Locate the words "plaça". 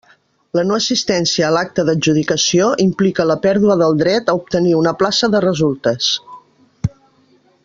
5.03-5.33